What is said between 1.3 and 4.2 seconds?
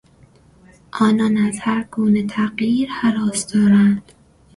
از هر گونه تغییر هراس دارند.